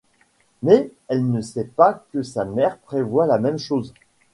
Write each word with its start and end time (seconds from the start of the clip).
Mais 0.63 0.91
elle 1.09 1.29
ne 1.29 1.41
sait 1.41 1.65
pas 1.75 2.03
que 2.11 2.23
sa 2.23 2.43
mère 2.43 2.79
prévoit 2.79 3.27
la 3.27 3.37
même 3.37 3.59
chose. 3.59 3.93